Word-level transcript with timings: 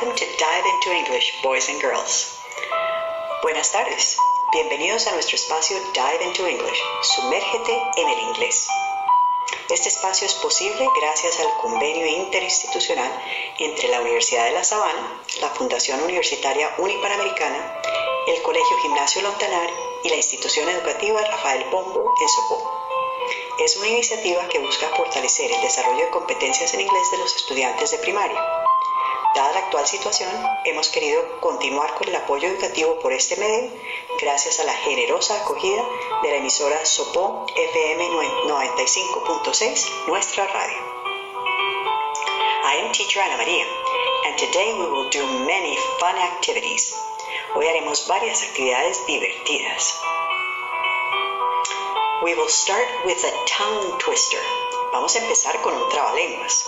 welcome 0.00 0.16
to 0.16 0.24
Dive 0.38 0.64
into 0.64 0.96
English, 0.96 1.42
boys 1.42 1.68
and 1.68 1.80
girls. 1.80 2.38
Buenas 3.42 3.70
tardes, 3.70 4.16
bienvenidos 4.52 5.06
a 5.06 5.12
nuestro 5.12 5.36
espacio 5.36 5.76
Dive 5.92 6.24
into 6.24 6.46
English, 6.46 6.80
sumérgete 7.02 7.72
en 7.96 8.08
el 8.08 8.18
inglés. 8.20 8.66
Este 9.68 9.88
espacio 9.90 10.26
es 10.26 10.34
posible 10.34 10.88
gracias 11.00 11.38
al 11.40 11.54
convenio 11.58 12.06
interinstitucional 12.06 13.12
entre 13.58 13.88
la 13.88 14.00
Universidad 14.00 14.46
de 14.46 14.52
La 14.52 14.64
Sabana, 14.64 15.22
la 15.40 15.48
Fundación 15.50 16.02
Universitaria 16.02 16.74
Unipanamericana, 16.78 17.80
el 18.26 18.40
Colegio 18.42 18.78
Gimnasio 18.82 19.20
Lontanar 19.20 19.68
y 20.02 20.08
la 20.08 20.16
institución 20.16 20.68
educativa 20.70 21.20
Rafael 21.20 21.64
Pombo 21.64 22.14
en 22.18 22.28
Sopó. 22.28 22.70
Es 23.58 23.76
una 23.76 23.88
iniciativa 23.88 24.48
que 24.48 24.60
busca 24.60 24.88
fortalecer 24.96 25.52
el 25.52 25.60
desarrollo 25.60 26.06
de 26.06 26.10
competencias 26.10 26.72
en 26.72 26.80
inglés 26.80 27.10
de 27.10 27.18
los 27.18 27.36
estudiantes 27.36 27.90
de 27.90 27.98
primaria. 27.98 28.69
Dada 29.34 29.52
la 29.52 29.58
actual 29.60 29.86
situación, 29.86 30.28
hemos 30.64 30.88
querido 30.88 31.22
continuar 31.38 31.94
con 31.94 32.08
el 32.08 32.16
apoyo 32.16 32.48
educativo 32.48 32.98
por 32.98 33.12
este 33.12 33.36
medio 33.36 33.70
gracias 34.20 34.58
a 34.58 34.64
la 34.64 34.74
generosa 34.74 35.40
acogida 35.40 35.84
de 36.22 36.30
la 36.30 36.36
emisora 36.38 36.84
Sopó 36.84 37.46
FM 37.54 38.08
95.6, 38.08 40.06
nuestra 40.08 40.46
radio. 40.48 40.78
I 42.64 42.82
am 42.84 42.92
teacher 42.92 43.22
Ana 43.22 43.36
María, 43.36 43.64
and 44.26 44.36
today 44.36 44.74
we 44.74 44.86
will 44.90 45.08
do 45.10 45.24
many 45.46 45.78
fun 46.00 46.16
activities. 46.16 46.92
Hoy 47.54 47.68
haremos 47.68 48.08
varias 48.08 48.42
actividades 48.42 49.06
divertidas. 49.06 49.94
We 52.24 52.34
will 52.34 52.48
start 52.48 52.88
with 53.04 53.24
a 53.24 53.32
tongue 53.46 53.96
twister. 53.98 54.40
Vamos 54.92 55.14
a 55.14 55.20
empezar 55.20 55.60
con 55.62 55.72
un 55.72 55.88
trabalenguas. 55.88 56.66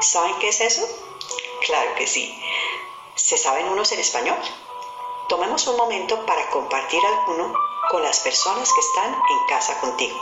¿Saben 0.00 0.34
qué 0.40 0.48
es 0.48 0.60
eso? 0.60 1.09
Claro 1.60 1.94
que 1.94 2.06
sí. 2.06 2.42
¿Se 3.14 3.36
saben 3.36 3.68
unos 3.68 3.92
en 3.92 4.00
español? 4.00 4.38
Tomemos 5.28 5.66
un 5.66 5.76
momento 5.76 6.24
para 6.26 6.48
compartir 6.50 7.00
alguno 7.04 7.54
con 7.90 8.02
las 8.02 8.20
personas 8.20 8.72
que 8.72 8.80
están 8.80 9.12
en 9.12 9.46
casa 9.48 9.78
contigo. 9.80 10.16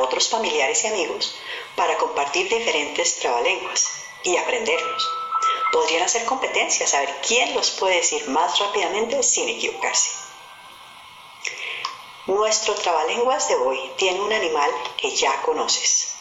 Otros 0.00 0.28
familiares 0.28 0.84
y 0.84 0.88
amigos 0.88 1.36
para 1.76 1.96
compartir 1.98 2.48
diferentes 2.48 3.20
trabalenguas 3.20 3.92
y 4.24 4.36
aprenderlos. 4.36 5.08
Podrían 5.72 6.02
hacer 6.02 6.24
competencias 6.24 6.94
a 6.94 7.00
ver 7.00 7.14
quién 7.26 7.54
los 7.54 7.70
puede 7.70 7.96
decir 7.96 8.28
más 8.28 8.58
rápidamente 8.58 9.22
sin 9.22 9.48
equivocarse. 9.48 10.10
Nuestro 12.26 12.74
trabalenguas 12.74 13.48
de 13.48 13.56
hoy 13.56 13.78
tiene 13.96 14.20
un 14.20 14.32
animal 14.32 14.70
que 14.96 15.14
ya 15.14 15.40
conoces. 15.42 16.16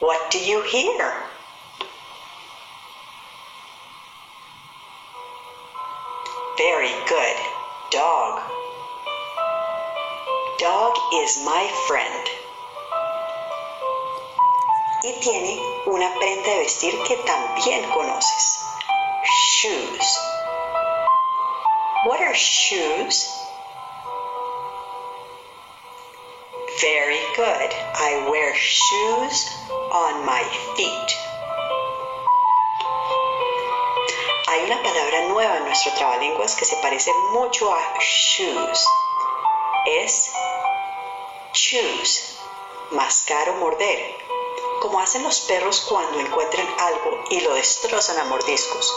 What 0.00 0.30
do 0.30 0.38
you 0.38 0.60
hear? 0.62 1.23
Very 6.64 6.94
good. 7.06 7.36
Dog. 7.90 8.40
Dog 10.58 10.94
is 11.12 11.44
my 11.44 11.68
friend. 11.86 12.24
Y 15.04 15.12
tiene 15.20 15.60
una 15.86 16.08
prenda 16.18 16.48
de 16.48 16.60
vestir 16.60 16.94
que 17.06 17.16
también 17.26 17.84
conoces. 17.90 18.64
Shoes. 19.60 20.18
What 22.06 22.22
are 22.22 22.34
shoes? 22.34 23.28
Very 26.80 27.20
good. 27.36 27.70
I 27.94 28.26
wear 28.30 28.54
shoes 28.54 29.50
on 29.92 30.24
my 30.24 30.42
feet. 30.76 31.23
Hay 34.54 34.62
una 34.66 34.80
palabra 34.84 35.22
nueva 35.22 35.56
en 35.56 35.64
nuestro 35.64 35.92
trabalenguas 35.94 36.54
que 36.54 36.64
se 36.64 36.76
parece 36.76 37.12
mucho 37.32 37.74
a 37.74 37.98
shoes. 37.98 38.86
Es 39.84 40.30
choose, 41.52 42.36
mascar 42.92 43.48
o 43.48 43.54
morder, 43.54 44.16
como 44.80 45.00
hacen 45.00 45.24
los 45.24 45.40
perros 45.40 45.80
cuando 45.88 46.20
encuentran 46.20 46.68
algo 46.78 47.24
y 47.30 47.40
lo 47.40 47.52
destrozan 47.54 48.16
a 48.16 48.24
mordiscos. 48.26 48.94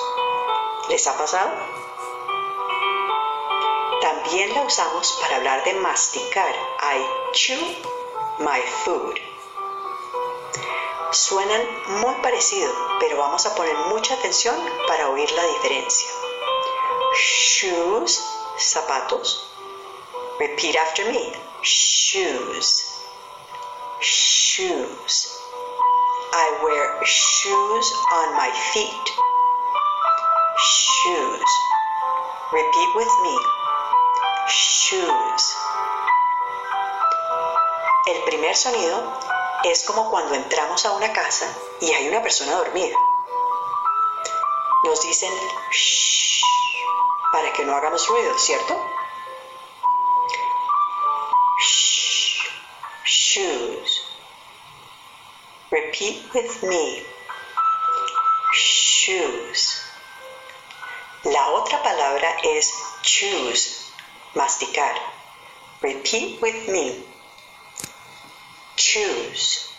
¿Les 0.90 1.08
ha 1.08 1.18
pasado? 1.18 1.50
También 4.00 4.54
la 4.54 4.62
usamos 4.62 5.18
para 5.24 5.38
hablar 5.38 5.64
de 5.64 5.74
masticar. 5.74 6.54
I 6.82 7.04
chew 7.32 7.60
my 8.38 8.62
food. 8.86 9.37
Suenan 11.12 11.62
muy 12.02 12.16
parecido, 12.16 12.72
pero 13.00 13.18
vamos 13.18 13.46
a 13.46 13.56
poner 13.56 13.76
mucha 13.90 14.14
atención 14.14 14.56
para 14.88 15.10
oír 15.10 15.32
la 15.32 15.44
diferencia. 15.46 16.10
Shoes, 17.16 18.22
zapatos. 18.58 19.50
Repeat 20.38 20.76
after 20.76 21.06
me. 21.06 21.34
Shoes. 21.62 23.02
Shoes. 24.02 25.40
I 26.34 26.60
wear 26.64 27.04
shoes 27.06 27.94
on 28.14 28.36
my 28.36 28.52
feet. 28.74 29.08
Shoes. 30.60 31.52
Repeat 32.52 32.96
with 32.96 33.14
me. 33.24 33.38
Shoes. 34.50 35.56
El 38.08 38.24
primer 38.24 38.56
sonido 38.56 39.02
es 39.64 39.84
como 39.84 40.10
cuando 40.10 40.36
entramos 40.36 40.86
a 40.86 40.92
una 40.94 41.12
casa 41.14 41.46
y 41.82 41.92
hay 41.92 42.08
una 42.08 42.22
persona 42.22 42.54
dormida. 42.56 42.96
Nos 44.84 45.02
dicen 45.02 45.34
shh 45.72 46.44
para 47.32 47.52
que 47.54 47.66
no 47.66 47.76
hagamos 47.76 48.08
ruido, 48.08 48.38
¿cierto? 48.38 48.80
Shh, 51.60 52.50
shoes. 53.06 54.04
Repeat 55.70 56.34
with 56.34 56.64
me. 56.64 57.06
Shoes. 58.54 59.84
La 61.24 61.50
otra 61.50 61.84
palabra 61.84 62.38
es 62.44 62.74
choose, 63.02 63.92
masticar. 64.34 64.96
Repeat 65.82 66.42
with 66.42 66.68
me. 66.70 67.17
Choose. 68.98 69.70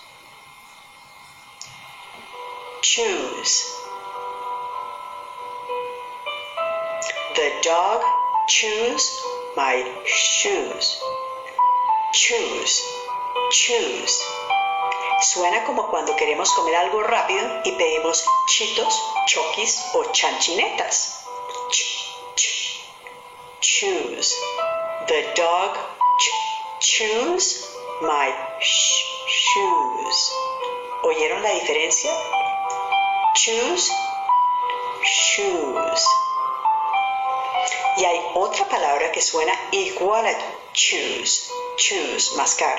Choose. 2.82 3.54
The 7.34 7.50
dog 7.64 8.00
chews 8.48 9.10
my 9.56 9.82
shoes. 10.06 11.02
Choose. 12.14 12.80
Choose. 13.50 14.22
Suena 15.20 15.64
como 15.64 15.90
cuando 15.90 16.14
queremos 16.14 16.52
comer 16.52 16.76
algo 16.76 17.02
rápido 17.02 17.44
y 17.64 17.72
pedimos 17.72 18.24
chitos, 18.46 19.02
choquis 19.26 19.82
o 19.94 20.04
chanchinetas. 20.12 21.24
Ch 21.72 22.14
ch 22.36 22.84
choose. 23.60 24.32
The 25.08 25.26
dog 25.34 25.76
ch 26.20 27.67
my 28.00 28.32
sh 28.60 29.04
shoes. 29.26 30.32
¿Oyeron 31.02 31.42
la 31.42 31.50
diferencia? 31.50 32.10
Choose, 33.34 33.92
shoes. 35.02 36.06
Y 37.96 38.04
hay 38.04 38.20
otra 38.34 38.68
palabra 38.68 39.10
que 39.10 39.20
suena 39.20 39.52
igual 39.72 40.26
a 40.26 40.38
choose, 40.72 41.50
choose, 41.76 42.36
mascar, 42.36 42.78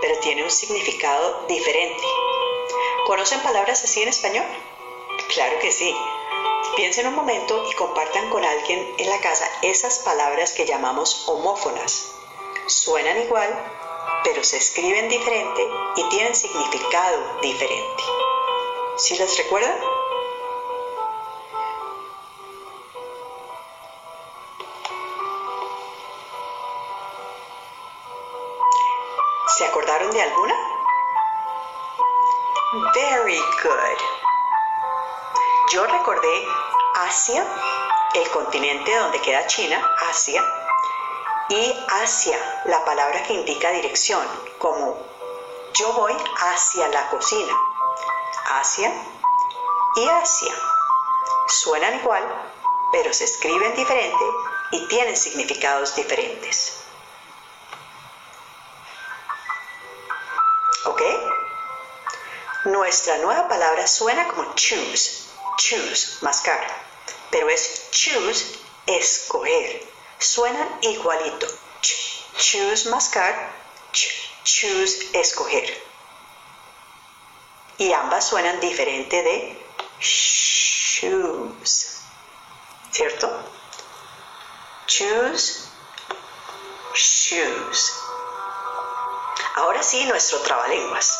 pero 0.00 0.18
tiene 0.20 0.44
un 0.44 0.50
significado 0.50 1.46
diferente. 1.48 2.04
¿Conocen 3.06 3.40
palabras 3.40 3.82
así 3.82 4.02
en 4.02 4.08
español? 4.08 4.46
Claro 5.34 5.58
que 5.58 5.72
sí. 5.72 5.96
Piensen 6.76 7.08
un 7.08 7.14
momento 7.14 7.68
y 7.68 7.74
compartan 7.74 8.30
con 8.30 8.44
alguien 8.44 8.94
en 8.96 9.10
la 9.10 9.20
casa 9.20 9.48
esas 9.62 9.98
palabras 9.98 10.52
que 10.52 10.66
llamamos 10.66 11.28
homófonas. 11.28 12.12
Suenan 12.66 13.20
igual, 13.20 13.81
pero 14.24 14.42
se 14.44 14.56
escriben 14.56 15.08
diferente 15.08 15.66
y 15.96 16.08
tienen 16.08 16.34
significado 16.34 17.40
diferente. 17.40 18.02
¿Sí 18.96 19.16
las 19.16 19.36
recuerdan? 19.36 19.74
¿Se 29.56 29.64
acordaron 29.66 30.10
de 30.10 30.22
alguna? 30.22 30.54
Very 32.94 33.38
good. 33.62 33.98
Yo 35.72 35.86
recordé 35.86 36.46
Asia, 36.94 37.46
el 38.14 38.30
continente 38.30 38.94
donde 38.96 39.20
queda 39.20 39.46
China, 39.46 39.90
Asia, 40.08 40.42
y 41.52 41.84
hacia, 42.00 42.62
la 42.64 42.82
palabra 42.82 43.22
que 43.24 43.34
indica 43.34 43.70
dirección, 43.72 44.26
como 44.56 44.96
yo 45.74 45.92
voy 45.92 46.16
hacia 46.38 46.88
la 46.88 47.10
cocina. 47.10 47.52
Asia 48.52 48.90
y 49.96 50.08
Asia. 50.08 50.54
Suenan 51.48 51.96
igual, 51.96 52.24
pero 52.90 53.12
se 53.12 53.24
escriben 53.24 53.76
diferente 53.76 54.24
y 54.70 54.88
tienen 54.88 55.14
significados 55.14 55.94
diferentes. 55.94 56.84
¿Ok? 60.86 61.02
Nuestra 62.64 63.18
nueva 63.18 63.46
palabra 63.48 63.86
suena 63.86 64.26
como 64.28 64.54
choose, 64.54 65.28
choose, 65.58 66.16
mascar, 66.22 66.66
pero 67.30 67.50
es 67.50 67.90
choose, 67.90 68.58
escoger. 68.86 69.91
Suenan 70.22 70.78
igualito. 70.82 71.48
choose, 72.38 72.88
mascar, 72.88 73.34
choose, 74.44 75.10
escoger. 75.14 75.68
Y 77.76 77.92
ambas 77.92 78.28
suenan 78.28 78.60
diferente 78.60 79.20
de 79.20 79.66
choose. 79.98 81.98
¿Cierto? 82.92 83.28
Choose, 84.86 85.68
shoes. 86.94 87.92
Ahora 89.56 89.82
sí, 89.82 90.04
nuestro 90.06 90.38
trabalenguas. 90.40 91.18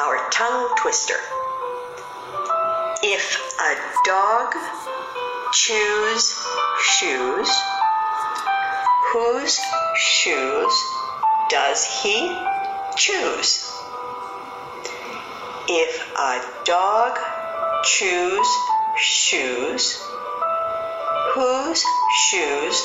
Our 0.00 0.30
tongue 0.30 0.74
twister. 0.76 1.20
If 3.02 3.38
a 3.60 3.76
dog 4.06 4.54
chews 5.52 6.34
shoes, 6.80 7.50
whose 9.12 9.58
shoes 9.96 10.84
does 11.48 11.84
he 12.02 12.36
choose? 12.96 13.64
If 15.68 16.16
a 16.16 16.40
dog 16.64 17.18
chews 17.84 18.48
shoes, 18.98 20.02
whose 21.34 21.84
shoes 22.28 22.76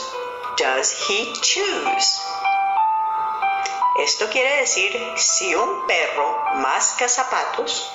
does 0.57 0.91
he 0.91 1.33
choose? 1.41 2.21
Esto 3.99 4.29
quiere 4.29 4.61
decir, 4.61 4.91
si 5.17 5.55
un 5.55 5.85
perro 5.87 6.37
masca 6.55 7.09
zapatos, 7.09 7.91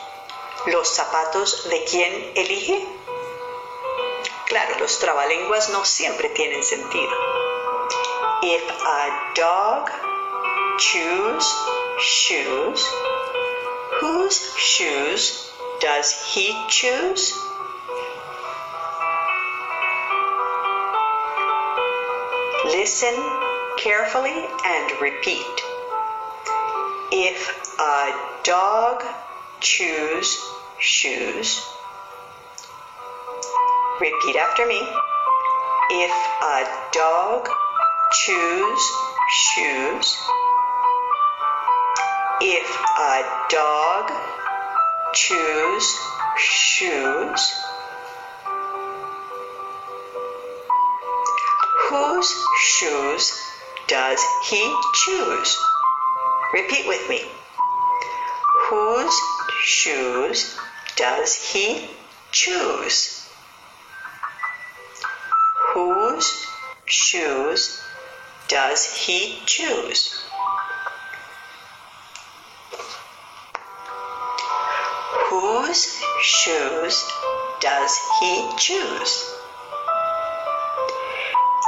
¿los 0.67 0.89
zapatos 0.89 1.69
de 1.71 1.85
quién 1.85 2.33
elige? 2.35 2.87
Claro, 4.47 4.79
los 4.81 4.99
trabalenguas 4.99 5.71
no 5.71 5.85
siempre 5.85 6.29
tienen 6.31 6.63
sentido. 6.63 7.48
If 8.41 8.71
a 8.71 9.35
dog 9.35 9.91
chews 10.79 11.45
shoes, 11.99 12.87
whose 14.01 14.55
shoes 14.57 15.51
does 15.81 16.13
he 16.13 16.57
choose? 16.69 17.35
Listen 22.67 23.15
carefully 23.77 24.47
and 24.65 25.01
repeat. 25.01 25.57
If 27.11 27.81
a 27.81 28.41
dog 28.45 29.03
chews 29.59 30.39
shoes, 30.79 31.61
repeat 34.01 34.37
after 34.37 34.65
me. 34.65 34.81
If 35.91 36.13
a 36.43 36.89
dog 36.93 37.49
chews 38.13 38.81
shoes, 39.31 40.17
if 42.41 42.81
a 42.99 43.47
dog 43.51 44.11
chews 45.13 45.99
shoes, 46.39 47.53
whose 51.89 52.35
shoes 52.59 53.33
does 53.87 54.21
he 54.49 54.75
choose? 54.95 55.59
Repeat 56.55 56.89
with 56.89 57.07
me. 57.11 57.23
Whose 58.69 59.21
shoes 59.63 60.59
does 60.97 61.35
he 61.35 61.91
choose? 62.33 63.29
Whose 65.75 66.47
shoes 66.87 67.83
does 68.49 68.87
he 68.87 69.39
choose? 69.47 70.25
Whose 75.31 76.03
shoes 76.23 77.05
does 77.61 77.99
he 78.21 78.49
choose? 78.57 79.35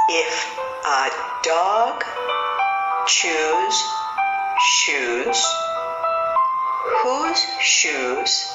If 0.09 0.59
a 0.85 1.09
dog 1.43 2.03
chews 3.07 3.83
shoes. 4.61 5.43
Whose 7.03 7.45
shoes 7.59 8.53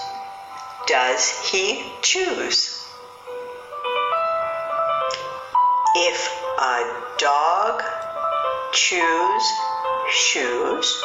does 0.87 1.51
he 1.51 1.85
choose? 2.01 2.87
If 5.97 6.31
a 6.61 7.03
dog 7.19 7.83
chews 8.77 9.43
shoes, 10.11 11.03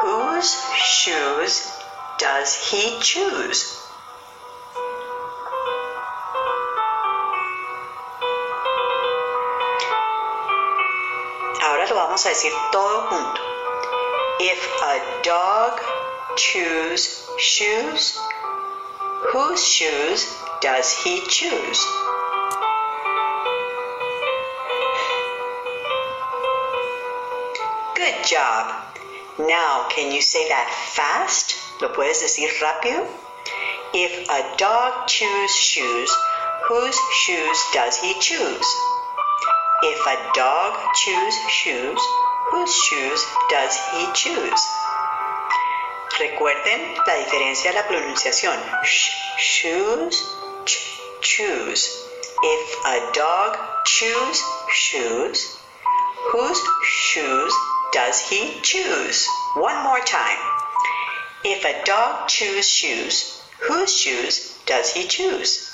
whose 0.00 0.54
shoes 0.74 1.72
does 2.18 2.54
he 2.56 2.98
choose? 3.00 3.76
Ahora 11.62 11.86
lo 11.86 11.94
vamos 11.94 12.24
a 12.24 12.30
decir 12.30 12.52
todo 12.72 13.06
junto. 13.10 13.42
If 14.40 14.82
a 14.82 15.22
dog 15.22 15.80
chews 16.36 17.28
shoes, 17.36 18.18
whose 19.32 19.62
shoes 19.62 20.34
does 20.60 20.90
he 21.04 21.20
choose? 21.28 21.84
Job. 28.24 28.74
Now, 29.38 29.86
can 29.90 30.10
you 30.12 30.20
say 30.20 30.48
that 30.48 30.68
fast? 30.94 31.54
¿Lo 31.80 31.92
puedes 31.92 32.20
decir 32.20 32.50
rápido? 32.60 33.06
If 33.94 34.28
a 34.28 34.56
dog 34.56 35.06
chews 35.06 35.54
shoes, 35.54 36.10
whose 36.66 36.98
shoes 37.12 37.58
does 37.72 37.96
he 37.96 38.14
choose? 38.20 38.66
If 39.82 40.06
a 40.06 40.32
dog 40.34 40.74
chews 40.94 41.34
shoes, 41.48 42.00
whose 42.50 42.74
shoes 42.74 43.24
does 43.48 43.78
he 43.92 44.06
choose? 44.12 44.62
Recuerden 46.18 46.96
la 47.06 47.14
diferencia 47.14 47.70
de 47.70 47.78
la 47.78 47.86
pronunciación. 47.86 48.58
Sh 48.82 49.10
shoes, 49.38 50.36
ch 50.64 51.00
choose. 51.20 51.88
If 52.42 52.84
a 52.84 53.12
dog 53.12 53.56
chews 53.84 54.42
shoes, 54.68 55.58
whose 56.32 56.60
shoes 56.82 57.54
does 57.92 58.20
he 58.20 58.60
choose? 58.62 59.26
One 59.56 59.82
more 59.82 60.00
time. 60.00 60.38
If 61.44 61.64
a 61.64 61.84
dog 61.84 62.28
chews 62.28 62.68
shoes, 62.68 63.42
whose 63.60 63.96
shoes 63.96 64.58
does 64.66 64.92
he 64.92 65.06
choose? 65.06 65.72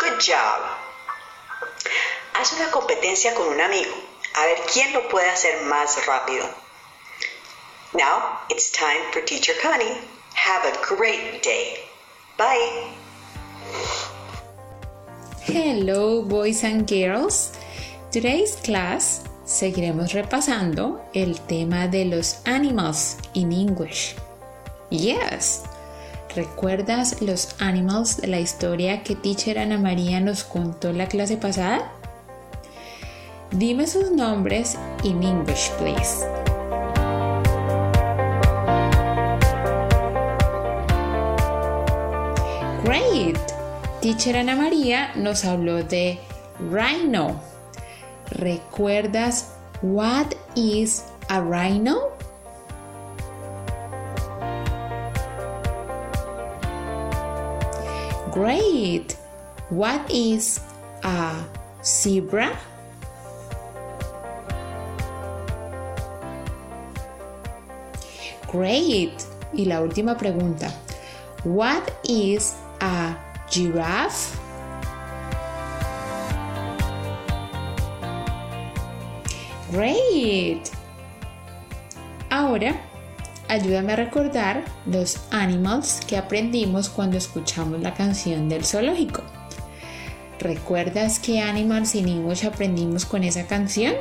Good 0.00 0.20
job. 0.20 0.76
Haz 2.34 2.52
una 2.52 2.70
competencia 2.70 3.34
con 3.34 3.48
un 3.48 3.60
amigo. 3.60 3.94
A 4.36 4.44
ver 4.46 4.58
quién 4.66 4.92
lo 4.92 5.08
puede 5.08 5.28
hacer 5.30 5.62
más 5.64 5.96
rápido. 6.06 6.46
Now 7.94 8.40
it's 8.50 8.70
time 8.70 9.10
for 9.12 9.20
Teacher 9.22 9.54
Connie. 9.62 9.96
Have 10.34 10.64
a 10.64 10.76
great 10.84 11.42
day. 11.42 11.80
Bye. 12.36 12.92
Hello, 15.42 16.22
boys 16.22 16.62
and 16.62 16.86
girls. 16.86 17.58
Today's 18.12 18.56
class 18.56 19.27
seguiremos 19.48 20.12
repasando 20.12 21.02
el 21.14 21.40
tema 21.40 21.88
de 21.88 22.04
los 22.04 22.40
animals 22.44 23.16
in 23.32 23.50
English. 23.50 24.14
Yes. 24.90 25.62
¿Recuerdas 26.36 27.22
los 27.22 27.56
animals 27.58 28.18
de 28.18 28.26
la 28.26 28.40
historia 28.40 29.02
que 29.02 29.16
teacher 29.16 29.58
Ana 29.58 29.78
María 29.78 30.20
nos 30.20 30.44
contó 30.44 30.90
en 30.90 30.98
la 30.98 31.08
clase 31.08 31.38
pasada? 31.38 31.90
Dime 33.50 33.86
sus 33.86 34.10
nombres 34.10 34.76
in 35.02 35.22
English, 35.22 35.70
please. 35.78 36.26
Great. 42.84 43.38
Teacher 44.02 44.36
Ana 44.36 44.56
María 44.56 45.12
nos 45.16 45.46
habló 45.46 45.82
de 45.82 46.18
rhino. 46.70 47.57
¿Recuerdas 48.30 49.54
what 49.80 50.34
is 50.54 51.04
a 51.28 51.40
rhino? 51.40 52.12
Great. 58.32 59.16
What 59.70 60.00
is 60.10 60.60
a 61.02 61.34
zebra? 61.82 62.56
Great. 68.52 69.12
Y 69.52 69.64
la 69.64 69.80
última 69.80 70.16
pregunta. 70.16 70.70
What 71.44 71.90
is 72.04 72.54
a 72.80 73.16
giraffe? 73.50 74.47
Great. 79.70 80.70
Ahora, 82.30 82.80
ayúdame 83.48 83.92
a 83.92 83.96
recordar 83.96 84.64
los 84.86 85.20
animals 85.30 86.00
que 86.06 86.16
aprendimos 86.16 86.88
cuando 86.88 87.18
escuchamos 87.18 87.80
la 87.80 87.92
canción 87.92 88.48
del 88.48 88.64
zoológico. 88.64 89.22
¿Recuerdas 90.38 91.18
qué 91.18 91.40
animals 91.40 91.94
in 91.94 92.08
English 92.08 92.46
aprendimos 92.46 93.04
con 93.04 93.24
esa 93.24 93.46
canción? 93.46 93.94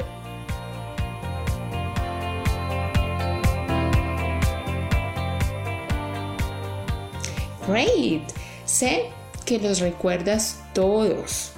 Great. 7.68 8.32
Sé 8.66 9.10
que 9.46 9.60
los 9.60 9.80
recuerdas 9.80 10.64
todos. 10.74 11.52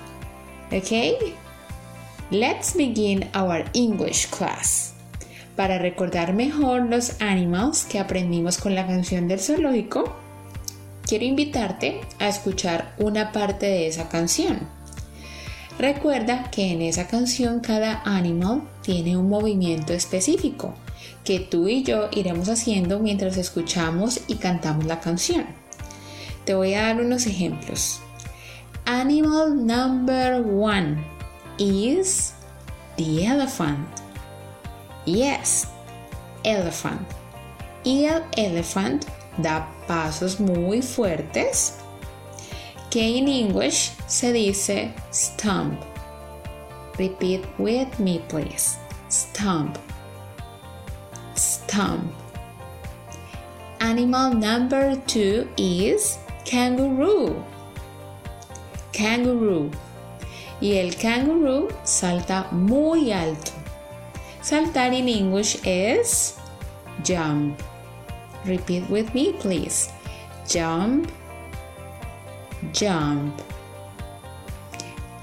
¿Ok? 0.72 1.36
Let's 2.32 2.76
begin 2.76 3.28
our 3.34 3.66
English 3.74 4.28
class. 4.28 4.94
Para 5.56 5.80
recordar 5.80 6.32
mejor 6.32 6.84
los 6.88 7.20
animals 7.22 7.86
que 7.86 7.98
aprendimos 7.98 8.60
con 8.60 8.76
la 8.76 8.86
canción 8.86 9.28
del 9.28 9.40
zoológico, 9.40 10.16
quiero 11.08 11.26
invitarte 11.26 12.02
a 12.20 12.28
escuchar 12.28 12.94
una 13.00 13.32
parte 13.32 13.66
de 13.66 13.88
esa 13.88 14.10
canción. 14.10 14.60
Recuerda 15.80 16.52
que 16.52 16.72
en 16.72 16.84
esa 16.84 17.08
canción 17.08 17.62
cada 17.62 18.04
animal 18.06 18.62
tiene 18.84 19.18
un 19.18 19.28
movimiento 19.28 19.94
específico 19.94 20.76
que 21.24 21.40
tú 21.40 21.68
y 21.68 21.82
yo 21.82 22.10
iremos 22.12 22.48
haciendo 22.48 23.00
mientras 23.00 23.38
escuchamos 23.38 24.22
y 24.28 24.36
cantamos 24.36 24.86
la 24.86 25.00
canción. 25.00 25.48
Te 26.46 26.54
voy 26.54 26.76
a 26.76 26.84
dar 26.84 27.02
unos 27.02 27.26
ejemplos. 27.26 28.02
Animal 28.86 29.66
number 29.66 30.44
one 30.44 31.19
is 31.60 32.34
the 32.98 33.26
elephant. 33.26 33.88
Yes, 35.06 35.68
elephant. 36.44 37.06
Y 37.84 38.06
el 38.06 38.24
elephant 38.38 39.06
da 39.38 39.68
pasos 39.88 40.40
muy 40.40 40.82
fuertes 40.82 41.80
que 42.90 43.18
en 43.18 43.28
English 43.28 43.92
se 44.08 44.34
dice 44.34 44.94
stomp. 45.12 45.80
Repeat 46.98 47.46
with 47.58 48.00
me, 48.00 48.20
please. 48.28 48.78
Stomp. 49.10 49.78
Stomp. 51.36 52.12
Animal 53.80 54.34
number 54.34 54.96
two 55.08 55.48
is 55.58 56.18
kangaroo. 56.44 57.44
Kangaroo. 58.92 59.72
Y 60.62 60.78
el 60.78 60.96
kangaroo 60.96 61.70
salta 61.84 62.48
muy 62.52 63.12
alto. 63.12 63.52
Saltar 64.42 64.94
in 64.94 65.08
English 65.08 65.58
is 65.66 66.36
jump. 67.04 67.60
Repeat 68.46 68.90
with 68.90 69.14
me, 69.14 69.34
please. 69.34 69.90
Jump, 70.48 71.10
jump. 72.74 73.34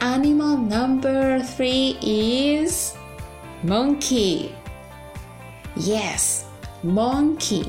Animal 0.00 0.58
number 0.58 1.42
three 1.42 1.98
is 2.02 2.94
monkey. 3.62 4.54
Yes, 5.76 6.44
monkey. 6.82 7.64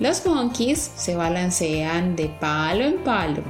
Los 0.00 0.26
monkeys 0.26 0.90
se 0.96 1.14
balancean 1.14 2.16
de 2.16 2.28
palo 2.40 2.84
en 2.84 2.98
palo 2.98 3.42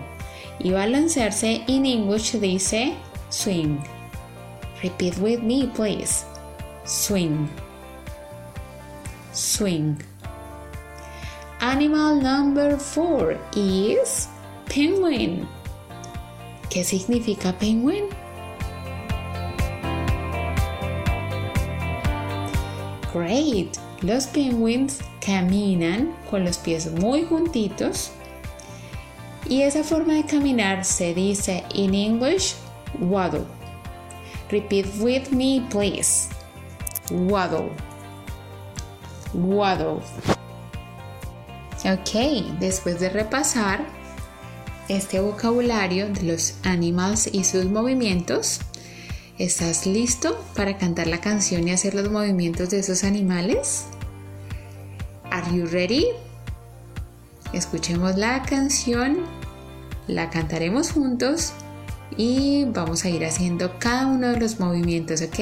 y 0.58 0.70
balancearse 0.70 1.62
en 1.66 1.86
English 1.86 2.32
dice 2.38 2.94
swing. 3.32 3.82
Repeat 4.82 5.18
with 5.18 5.42
me, 5.42 5.66
please. 5.68 6.24
Swing. 6.84 7.48
Swing. 9.32 9.96
Animal 11.60 12.20
number 12.20 12.76
four 12.76 13.38
is 13.56 14.28
penguin. 14.66 15.48
¿Qué 16.68 16.84
significa 16.84 17.56
penguin? 17.58 18.08
Great. 23.12 23.78
Los 24.02 24.26
penguins 24.26 25.00
caminan 25.20 26.12
con 26.28 26.44
los 26.44 26.58
pies 26.58 26.90
muy 26.90 27.24
juntitos 27.24 28.10
y 29.48 29.62
esa 29.62 29.84
forma 29.84 30.14
de 30.14 30.24
caminar 30.24 30.84
se 30.84 31.14
dice 31.14 31.62
in 31.74 31.94
English 31.94 32.54
waddle. 32.98 33.46
Repeat 34.50 34.86
with 35.00 35.32
me, 35.32 35.66
please. 35.70 36.28
Waddle. 37.10 37.70
Waddle. 39.34 40.02
Ok, 41.84 42.60
después 42.60 43.00
de 43.00 43.08
repasar 43.08 43.84
este 44.88 45.20
vocabulario 45.20 46.08
de 46.08 46.22
los 46.22 46.54
animals 46.64 47.28
y 47.32 47.44
sus 47.44 47.64
movimientos, 47.64 48.60
¿estás 49.38 49.86
listo 49.86 50.38
para 50.54 50.76
cantar 50.76 51.06
la 51.06 51.20
canción 51.20 51.66
y 51.66 51.72
hacer 51.72 51.94
los 51.94 52.10
movimientos 52.10 52.70
de 52.70 52.80
esos 52.80 53.04
animales? 53.04 53.86
Are 55.30 55.56
you 55.56 55.66
ready? 55.66 56.06
Escuchemos 57.52 58.16
la 58.16 58.42
canción, 58.42 59.24
la 60.06 60.30
cantaremos 60.30 60.92
juntos 60.92 61.52
y 62.16 62.64
vamos 62.66 63.04
a 63.04 63.10
ir 63.10 63.24
haciendo 63.24 63.78
cada 63.78 64.06
uno 64.06 64.28
de 64.28 64.40
los 64.40 64.60
movimientos, 64.60 65.22
¿ok? 65.22 65.40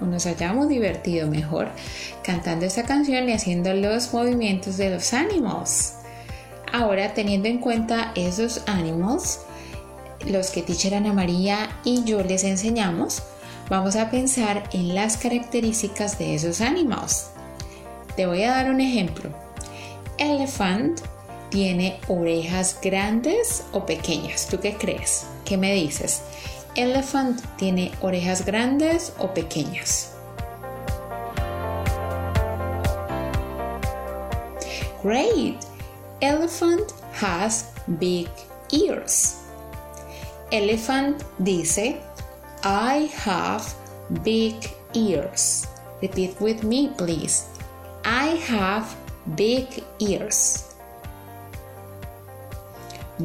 O 0.00 0.06
nos 0.06 0.26
hayamos 0.26 0.68
divertido 0.68 1.28
mejor 1.28 1.68
cantando 2.22 2.66
esta 2.66 2.84
canción 2.84 3.28
y 3.28 3.32
haciendo 3.32 3.72
los 3.74 4.12
movimientos 4.12 4.76
de 4.76 4.90
los 4.90 5.12
animals. 5.12 5.94
Ahora, 6.72 7.14
teniendo 7.14 7.48
en 7.48 7.58
cuenta 7.58 8.12
esos 8.14 8.62
animals, 8.66 9.40
los 10.26 10.50
que 10.50 10.62
Teacher 10.62 10.94
Ana 10.94 11.12
María 11.12 11.70
y 11.84 12.04
yo 12.04 12.22
les 12.22 12.44
enseñamos, 12.44 13.22
vamos 13.68 13.96
a 13.96 14.10
pensar 14.10 14.68
en 14.72 14.94
las 14.94 15.16
características 15.16 16.18
de 16.18 16.34
esos 16.34 16.60
animals. 16.60 17.30
Te 18.16 18.26
voy 18.26 18.42
a 18.42 18.50
dar 18.50 18.70
un 18.70 18.80
ejemplo. 18.80 19.30
Elephant 20.18 21.00
tiene 21.50 21.98
orejas 22.08 22.78
grandes 22.82 23.64
o 23.72 23.86
pequeñas. 23.86 24.46
¿Tú 24.48 24.60
qué 24.60 24.76
crees? 24.76 25.26
¿Qué 25.44 25.56
me 25.56 25.74
dices? 25.74 26.22
Elephant 26.76 27.42
tiene 27.56 27.90
orejas 28.00 28.44
grandes 28.44 29.12
o 29.18 29.34
pequeñas. 29.34 30.14
Great! 35.02 35.58
Elephant 36.20 36.92
has 37.12 37.72
big 37.98 38.28
ears. 38.70 39.42
Elephant 40.52 41.24
dice, 41.42 41.96
I 42.62 43.10
have 43.24 43.74
big 44.22 44.54
ears. 44.94 45.66
Repeat 46.02 46.40
with 46.40 46.62
me, 46.62 46.92
please. 46.96 47.46
I 48.04 48.36
have 48.46 48.94
big 49.34 49.82
ears. 49.98 50.74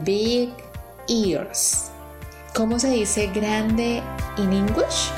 Big 0.04 0.50
ears. 1.08 1.92
¿Cómo 2.56 2.80
se 2.80 2.90
dice 2.90 3.28
grande 3.28 4.02
in 4.38 4.54
English? 4.54 5.12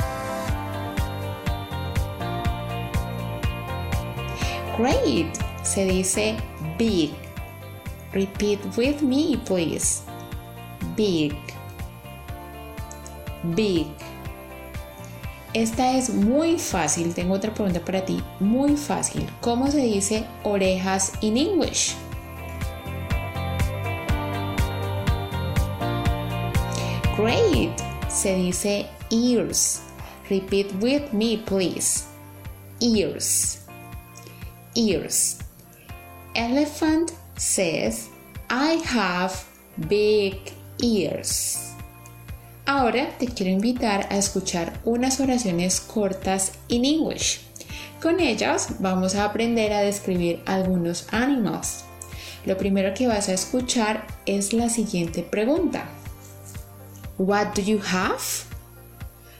Great. 4.76 5.28
Se 5.62 5.86
dice 5.86 6.36
big. 6.80 7.12
Repeat 8.12 8.60
with 8.76 9.02
me, 9.04 9.38
please. 9.46 10.02
Big. 10.96 11.36
Big. 13.56 13.86
Esta 15.54 15.96
es 15.96 16.10
muy 16.10 16.58
fácil. 16.58 17.14
Tengo 17.14 17.36
otra 17.36 17.54
pregunta 17.54 17.80
para 17.82 18.04
ti. 18.04 18.20
Muy 18.40 18.76
fácil. 18.76 19.30
¿Cómo 19.42 19.68
se 19.68 19.82
dice 19.82 20.26
orejas 20.44 21.14
in 21.22 21.38
English? 21.38 21.96
Great. 27.18 27.74
Se 28.10 28.36
dice 28.36 28.86
ears. 29.10 29.82
Repeat 30.30 30.72
with 30.80 31.12
me, 31.14 31.38
please. 31.38 32.06
Ears. 32.80 33.66
Ears. 34.76 35.40
Elephant 36.36 37.14
says, 37.36 38.10
I 38.52 38.80
have 38.86 39.34
big 39.90 40.54
ears. 40.80 41.74
Ahora 42.68 43.10
te 43.18 43.26
quiero 43.26 43.52
invitar 43.52 44.06
a 44.12 44.18
escuchar 44.18 44.80
unas 44.86 45.20
oraciones 45.20 45.80
cortas 45.82 46.52
in 46.68 46.86
English. 46.86 47.40
Con 48.00 48.20
ellas 48.20 48.76
vamos 48.80 49.16
a 49.16 49.26
aprender 49.26 49.74
a 49.74 49.82
describir 49.82 50.44
algunos 50.46 51.08
animals. 51.12 51.84
Lo 52.46 52.58
primero 52.58 52.94
que 52.94 53.08
vas 53.08 53.28
a 53.28 53.34
escuchar 53.34 54.06
es 54.28 54.54
la 54.54 54.70
siguiente 54.70 55.24
pregunta. 55.24 55.90
What 57.18 57.56
do 57.56 57.64
you 57.64 57.80
have? 57.80 58.22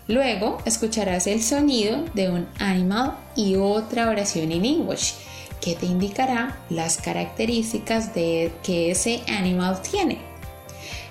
Luego 0.08 0.58
escucharás 0.66 1.28
el 1.28 1.44
sonido 1.44 2.06
de 2.16 2.30
un 2.32 2.48
animal 2.58 3.18
y 3.36 3.56
otra 3.56 4.10
oración 4.10 4.52
en 4.52 4.66
English 4.66 5.14
que 5.62 5.76
te 5.76 5.86
indicará 5.86 6.58
las 6.70 6.98
características 6.98 8.16
de 8.16 8.52
que 8.64 8.90
ese 8.90 9.22
animal 9.28 9.82
tiene. 9.82 10.18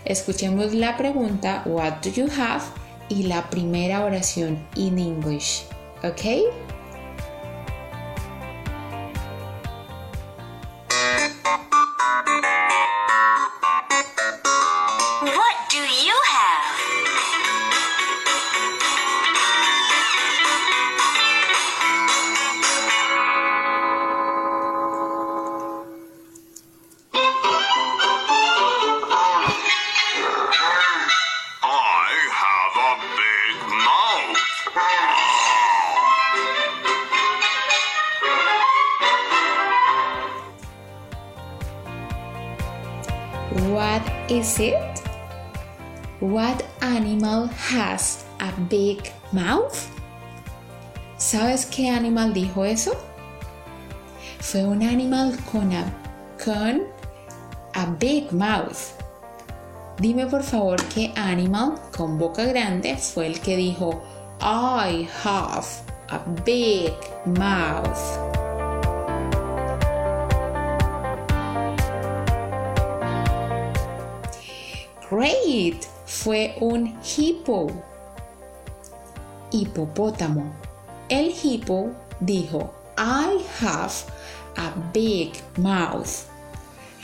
Escuchemos 0.05 0.75
la 0.75 0.97
pregunta 0.97 1.63
What 1.67 2.03
do 2.03 2.11
you 2.11 2.27
have? 2.37 2.65
y 3.09 3.23
la 3.23 3.49
primera 3.49 4.05
oración 4.05 4.59
in 4.75 4.99
English. 4.99 5.63
¿Ok? 6.03 6.66
Is 44.37 44.61
it? 44.61 45.01
What 46.21 46.63
animal 46.83 47.47
has 47.49 48.25
a 48.39 48.53
big 48.69 49.11
mouth? 49.33 49.89
¿Sabes 51.17 51.65
qué 51.65 51.89
animal 51.89 52.35
dijo 52.35 52.65
eso? 52.65 52.93
Fue 54.41 54.63
un 54.65 54.83
animal 54.83 55.37
con 55.51 55.73
a, 55.73 55.85
con 56.45 56.85
a 57.75 57.87
big 57.99 58.31
mouth. 58.33 58.93
Dime 59.99 60.27
por 60.27 60.43
favor 60.43 60.77
qué 60.95 61.13
animal 61.17 61.81
con 61.97 62.19
boca 62.19 62.45
grande 62.45 62.97
fue 62.99 63.29
el 63.29 63.41
que 63.41 63.57
dijo 63.57 64.03
I 64.41 65.09
have 65.25 65.67
a 66.11 66.19
big 66.45 66.93
mouth. 67.25 68.26
Fue 76.07 76.57
un 76.61 76.99
hippo. 77.03 77.71
Hipopótamo. 79.51 80.53
El 81.09 81.31
hippo 81.31 81.91
dijo, 82.21 82.73
I 82.97 83.45
have 83.61 83.93
a 84.57 84.73
big 84.93 85.33
mouth. 85.59 86.29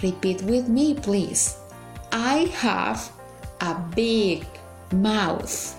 Repeat 0.02 0.42
with 0.42 0.68
me, 0.68 0.94
please. 0.94 1.56
I 2.12 2.50
have 2.62 3.10
a 3.60 3.74
big 3.94 4.44
mouth. 4.92 5.74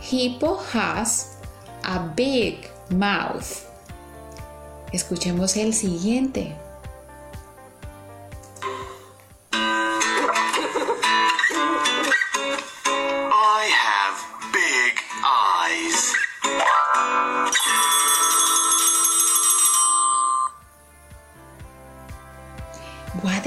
Hippo 0.00 0.56
has 0.72 1.36
a 1.84 1.98
big 2.14 2.68
mouth. 2.90 3.66
Escuchemos 4.92 5.56
el 5.56 5.72
siguiente. 5.72 6.56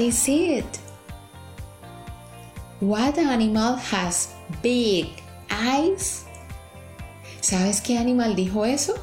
Is 0.06 0.28
it? 0.28 0.78
What 2.78 3.18
animal 3.18 3.74
has 3.76 4.34
big 4.62 5.08
eyes? 5.50 6.24
¿Sabes 7.40 7.80
qué 7.80 7.98
animal 7.98 8.36
dijo 8.36 8.64
eso? 8.64 8.94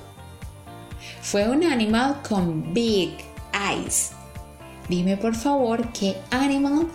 Fue 1.22 1.48
un 1.50 1.64
animal 1.64 2.22
con 2.24 2.74
big 2.74 3.26
eyes. 3.54 4.14
Dime 4.88 5.18
por 5.18 5.36
favor 5.36 5.92
qué 5.92 6.16
animal 6.32 6.88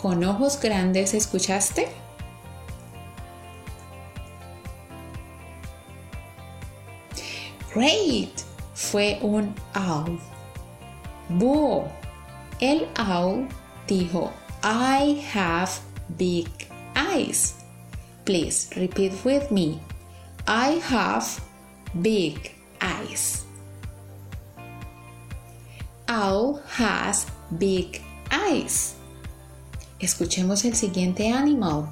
con 0.00 0.24
ojos 0.24 0.58
grandes 0.60 1.14
escuchaste. 1.14 1.88
Great. 7.74 8.42
Fue 8.74 9.18
un 9.22 9.54
owl. 9.74 10.18
Búho. 11.28 12.05
El 12.60 12.88
owl 12.96 13.48
dijo, 13.86 14.32
I 14.62 15.22
have 15.32 15.70
big 16.16 16.48
eyes. 16.94 17.54
Please 18.24 18.70
repeat 18.76 19.12
with 19.24 19.50
me. 19.50 19.80
I 20.46 20.80
have 20.88 21.40
big 22.00 22.52
eyes. 22.80 23.44
Owl 26.08 26.62
has 26.68 27.26
big 27.58 28.00
eyes. 28.30 28.94
Escuchemos 30.00 30.64
el 30.64 30.74
siguiente 30.74 31.30
animal. 31.30 31.88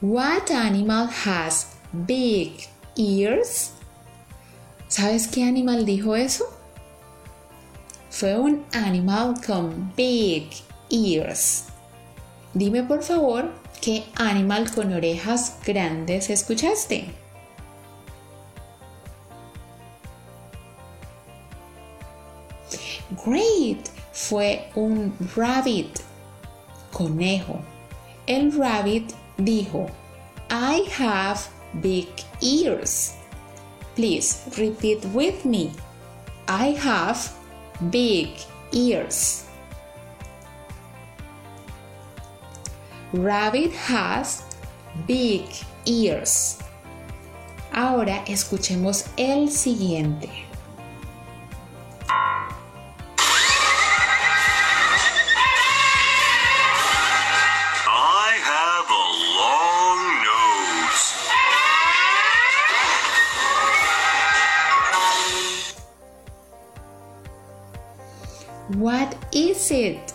What 0.00 0.50
animal 0.50 1.08
has 1.08 1.66
big 2.06 2.66
ears? 2.96 3.72
¿Sabes 4.88 5.28
qué 5.28 5.44
animal 5.44 5.84
dijo 5.84 6.16
eso? 6.16 6.44
Fue 8.10 8.38
un 8.38 8.64
animal 8.72 9.34
con 9.46 9.92
big 9.96 10.50
ears. 10.88 11.64
Dime 12.54 12.84
por 12.84 13.02
favor 13.02 13.52
qué 13.82 14.04
animal 14.16 14.70
con 14.74 14.92
orejas 14.94 15.58
grandes 15.64 16.30
escuchaste. 16.30 17.12
Great, 23.26 23.88
fue 24.12 24.70
un 24.74 25.14
rabbit, 25.36 26.00
conejo. 26.92 27.62
El 28.26 28.50
rabbit 28.52 29.14
dijo, 29.38 29.90
I 30.50 30.88
have 30.98 31.48
big 31.80 32.08
ears. 32.40 33.14
Please 33.94 34.42
repeat 34.58 35.04
with 35.06 35.44
me. 35.44 35.72
I 36.46 36.70
have 36.72 37.30
big 37.90 38.30
ears. 38.72 39.44
Rabbit 43.12 43.72
has 43.72 44.42
big 45.06 45.44
ears. 45.86 46.58
Ahora 47.72 48.24
escuchemos 48.26 49.06
el 49.16 49.48
siguiente. 49.50 50.47
Is 69.58 69.70
it? 69.72 70.12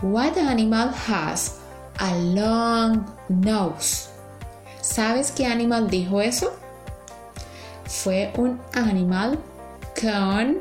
What 0.00 0.38
animal 0.38 0.88
has 0.88 1.58
a 1.98 2.14
long 2.16 3.04
nose? 3.28 4.10
¿Sabes 4.80 5.32
qué 5.32 5.44
animal 5.44 5.90
dijo 5.90 6.22
eso? 6.22 6.52
Fue 7.84 8.30
un 8.36 8.60
animal 8.74 9.38
con 10.00 10.60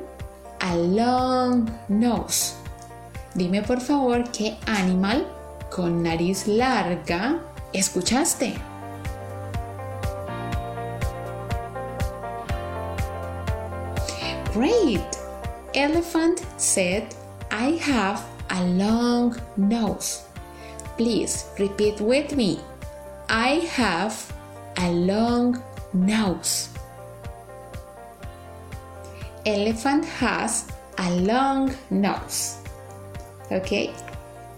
a 0.59 0.75
long 0.75 1.69
nose. 1.87 2.55
Dime 3.35 3.61
por 3.61 3.79
favor 3.79 4.23
qué 4.31 4.57
animal 4.65 5.27
con 5.69 6.01
nariz 6.01 6.47
larga 6.47 7.39
escuchaste. 7.73 8.57
Great! 14.51 15.05
Elephant 15.75 16.41
said, 16.57 17.05
I 17.59 17.71
have 17.81 18.23
a 18.51 18.63
long 18.65 19.35
nose. 19.57 20.21
Please 20.95 21.45
repeat 21.57 21.99
with 21.99 22.35
me. 22.35 22.59
I 23.29 23.65
have 23.73 24.13
a 24.77 24.91
long 24.91 25.59
nose. 25.91 26.69
Elephant 29.43 30.05
has 30.05 30.67
a 30.99 31.09
long 31.09 31.73
nose. 31.89 32.57
¿Ok? 33.49 33.89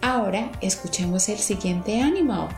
Ahora 0.01 0.51
escuchemos 0.61 1.29
el 1.29 1.37
siguiente 1.37 2.01
animal. 2.01 2.49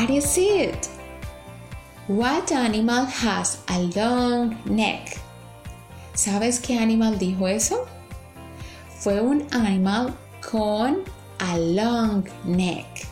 What 0.00 0.08
is 0.08 0.38
it? 0.38 0.88
What 2.06 2.52
animal 2.52 3.04
has 3.04 3.62
a 3.68 3.80
long 3.94 4.56
neck? 4.64 5.20
¿Sabes 6.14 6.58
qué 6.58 6.78
animal 6.78 7.18
dijo 7.18 7.46
eso? 7.46 7.86
Fue 8.98 9.20
un 9.20 9.46
animal 9.52 10.14
con 10.40 11.04
a 11.38 11.58
long 11.58 12.26
neck. 12.46 13.06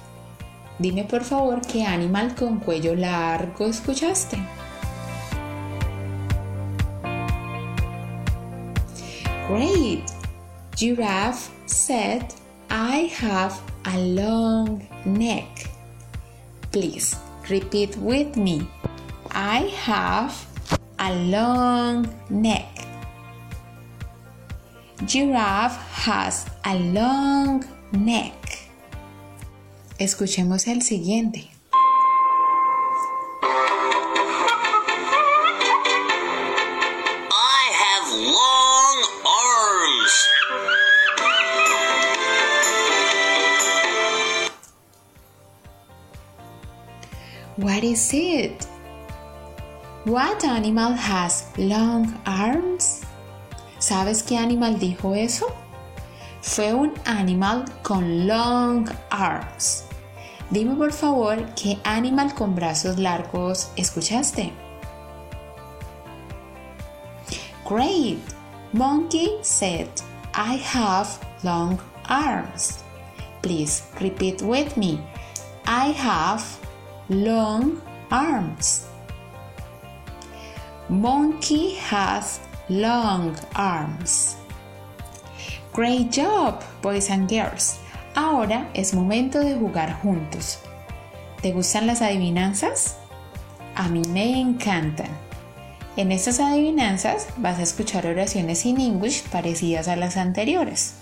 Dime 0.78 1.04
por 1.04 1.24
favor 1.24 1.60
qué 1.60 1.84
animal 1.84 2.34
con 2.34 2.58
cuello 2.58 2.94
largo 2.94 3.66
escuchaste. 3.66 4.38
Great! 9.46 10.10
Giraffe 10.74 11.50
said, 11.66 12.32
I 12.70 13.12
have 13.20 13.60
a 13.84 13.98
long 13.98 14.88
neck. 15.04 15.57
Please 16.78 17.16
repeat 17.50 17.96
with 17.96 18.36
me. 18.36 18.64
I 19.32 19.66
have 19.82 20.46
a 21.00 21.12
long 21.12 22.06
neck. 22.30 22.70
Giraffe 25.04 25.76
has 26.06 26.46
a 26.64 26.78
long 26.78 27.64
neck. 27.90 28.70
Escuchemos 29.98 30.68
el 30.68 30.82
siguiente. 30.82 31.50
Is 47.88 48.12
it? 48.12 48.66
What 50.04 50.44
animal 50.44 50.92
has 50.92 51.48
long 51.56 52.12
arms? 52.26 53.02
¿Sabes 53.78 54.22
qué 54.22 54.36
animal 54.36 54.78
dijo 54.78 55.14
eso? 55.14 55.46
Fue 56.42 56.74
un 56.74 56.92
animal 57.06 57.64
con 57.82 58.26
long 58.26 58.88
arms. 59.10 59.84
Dime 60.50 60.76
por 60.76 60.92
favor 60.92 61.36
qué 61.54 61.78
animal 61.84 62.34
con 62.34 62.54
brazos 62.54 62.98
largos 62.98 63.70
escuchaste. 63.76 64.52
Great! 67.64 68.18
Monkey 68.72 69.38
said, 69.42 69.88
I 70.34 70.56
have 70.56 71.08
long 71.42 71.78
arms. 72.08 72.82
Please 73.42 73.82
repeat 74.00 74.42
with 74.42 74.76
me. 74.76 75.00
I 75.66 75.92
have 75.92 76.42
long 77.08 77.80
arms. 78.10 78.86
Monkey 80.90 81.74
has 81.76 82.40
long 82.68 83.34
arms. 83.54 84.36
Great 85.72 86.10
job, 86.10 86.62
boys 86.82 87.08
and 87.10 87.28
girls. 87.28 87.78
Ahora 88.14 88.68
es 88.74 88.92
momento 88.92 89.40
de 89.40 89.54
jugar 89.54 90.00
juntos. 90.02 90.58
¿Te 91.40 91.52
gustan 91.52 91.86
las 91.86 92.02
adivinanzas? 92.02 92.96
A 93.74 93.88
mí 93.88 94.02
me 94.08 94.38
encantan. 94.38 95.08
En 95.96 96.12
estas 96.12 96.40
adivinanzas 96.40 97.28
vas 97.38 97.58
a 97.58 97.62
escuchar 97.62 98.06
oraciones 98.06 98.66
in 98.66 98.80
English 98.80 99.22
parecidas 99.30 99.88
a 99.88 99.96
las 99.96 100.16
anteriores. 100.16 100.97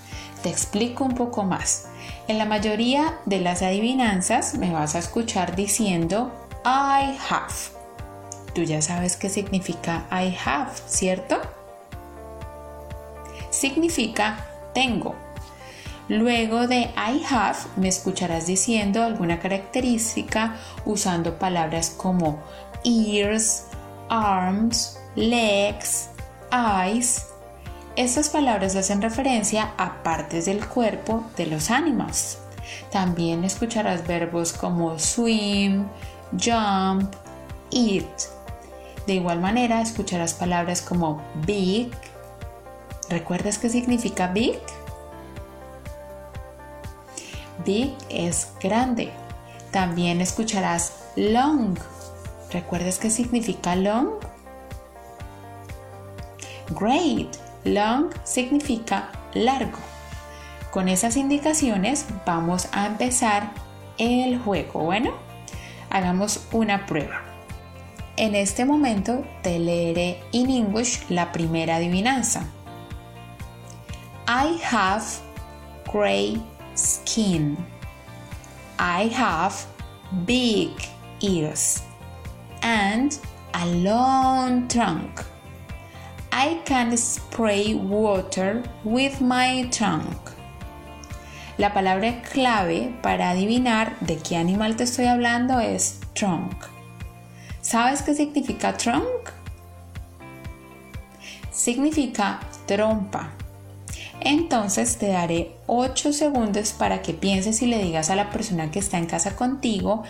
Te 0.47 0.53
explico 0.53 1.03
un 1.03 1.17
poco 1.17 1.43
más. 1.43 1.89
En 2.29 2.39
la 2.39 2.45
mayoría 2.45 3.19
de 3.25 3.41
las 3.41 3.63
adivinanzas 3.63 4.57
me 4.57 4.73
vas 4.73 4.95
a 4.95 5.01
escuchar 5.01 5.57
diciendo 5.57 6.31
I 6.65 7.19
have. 7.29 7.53
Tú 8.55 8.63
ya 8.63 8.81
sabes 8.81 9.17
qué 9.17 9.29
significa 9.29 10.07
I 10.13 10.39
have, 10.45 10.71
¿cierto? 10.87 11.41
Significa 13.51 14.47
tengo. 14.73 15.17
Luego 16.09 16.69
de 16.69 16.93
I 16.95 17.25
have 17.29 17.59
me 17.75 17.89
escucharás 17.89 18.47
diciendo 18.47 19.03
alguna 19.03 19.41
característica 19.41 20.55
usando 20.85 21.41
palabras 21.41 21.91
como 21.91 22.39
ears, 22.85 23.65
arms, 24.09 24.97
legs, 25.17 26.11
eyes. 26.53 27.27
Estas 27.97 28.29
palabras 28.29 28.77
hacen 28.77 29.01
referencia 29.01 29.73
a 29.79 30.03
partes 30.03 30.45
del 30.45 30.69
cuerpo 30.69 31.25
de 31.39 31.47
los 31.47 31.71
animales. 31.71 32.39
También 32.93 33.43
escucharás 33.43 34.07
verbos 34.07 34.53
como 34.53 34.99
swim, 34.99 35.87
jump, 36.33 37.15
eat. 37.73 38.05
De 39.07 39.15
igual 39.15 39.41
manera 39.41 39.81
escucharás 39.81 40.35
palabras 40.35 40.83
como 40.83 41.23
big. 41.47 41.91
¿Recuerdas 43.09 43.57
qué 43.57 43.71
significa 43.71 44.27
big? 44.27 44.61
Big 47.65 47.95
es 48.11 48.49
grande. 48.61 49.11
También 49.71 50.21
escucharás 50.21 50.93
long. 51.17 51.79
¿Recuerdas 52.53 52.99
qué 52.99 53.09
significa 53.09 53.75
long? 53.75 54.11
Great. 56.79 57.46
Long 57.67 58.11
significa 58.25 59.11
largo. 59.35 59.79
Con 60.71 60.89
esas 60.89 61.17
indicaciones 61.17 62.07
vamos 62.25 62.69
a 62.73 62.87
empezar 62.87 63.51
el 63.99 64.39
juego. 64.39 64.85
Bueno, 64.85 65.13
hagamos 65.91 66.47
una 66.53 66.87
prueba. 66.87 67.23
En 68.17 68.35
este 68.35 68.65
momento 68.65 69.25
te 69.43 69.59
leeré 69.59 70.23
in 70.33 70.49
English 70.49 71.11
la 71.11 71.33
primera 71.33 71.77
adivinanza. 71.77 72.45
I 74.29 74.59
have 74.73 75.05
gray 75.93 76.43
skin. 76.77 77.57
I 78.79 79.11
have 79.15 79.55
big 80.25 80.71
ears 81.21 81.83
and 82.63 83.19
a 83.55 83.67
long 83.67 84.69
trunk. 84.69 85.36
I 86.39 86.61
can 86.67 86.95
spray 86.99 87.75
water 87.75 88.63
with 88.85 89.23
my 89.23 89.71
trunk. 89.71 90.19
La 91.57 91.73
palabra 91.73 92.21
clave 92.31 92.95
para 93.01 93.31
adivinar 93.31 93.99
de 94.01 94.19
qué 94.19 94.37
animal 94.37 94.77
te 94.77 94.85
estoy 94.85 95.07
hablando 95.07 95.61
es 95.61 95.99
trunk. 96.13 96.53
¿Sabes 97.63 98.03
qué 98.03 98.15
significa 98.15 98.77
trunk? 98.77 99.31
Significa 101.51 102.41
trompa. 102.67 103.31
Entonces 104.21 104.99
te 104.99 105.09
daré 105.09 105.57
8 105.67 106.13
segundos 106.13 106.75
para 106.75 107.01
que 107.01 107.15
pienses 107.15 107.63
y 107.63 107.67
le 107.67 107.83
digas 107.83 108.11
a 108.11 108.17
la 108.17 108.29
persona 108.29 108.71
que 108.71 108.81
está 108.81 108.99
en 108.99 109.07
casa 109.07 109.37
contigo 109.37 110.03